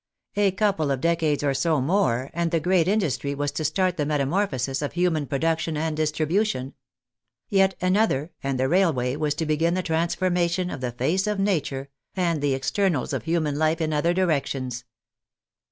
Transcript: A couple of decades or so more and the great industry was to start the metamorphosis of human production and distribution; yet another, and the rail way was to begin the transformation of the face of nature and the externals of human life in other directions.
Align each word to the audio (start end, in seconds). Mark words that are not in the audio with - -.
A 0.35 0.49
couple 0.49 0.89
of 0.89 0.99
decades 0.99 1.43
or 1.43 1.53
so 1.53 1.79
more 1.79 2.31
and 2.33 2.49
the 2.49 2.59
great 2.59 2.87
industry 2.87 3.35
was 3.35 3.51
to 3.51 3.63
start 3.63 3.97
the 3.97 4.05
metamorphosis 4.07 4.81
of 4.81 4.93
human 4.93 5.27
production 5.27 5.77
and 5.77 5.95
distribution; 5.95 6.73
yet 7.49 7.75
another, 7.81 8.31
and 8.41 8.59
the 8.59 8.67
rail 8.67 8.91
way 8.91 9.15
was 9.15 9.35
to 9.35 9.45
begin 9.45 9.75
the 9.75 9.83
transformation 9.83 10.71
of 10.71 10.81
the 10.81 10.91
face 10.91 11.27
of 11.27 11.37
nature 11.37 11.89
and 12.15 12.41
the 12.41 12.55
externals 12.55 13.13
of 13.13 13.25
human 13.25 13.59
life 13.59 13.79
in 13.79 13.93
other 13.93 14.11
directions. 14.11 14.85